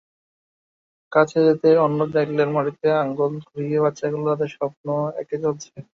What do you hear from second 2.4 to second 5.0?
মাটিতে আঙুল ঘুরিয়ে বাচ্চাগুলো তাদের স্বপ্ন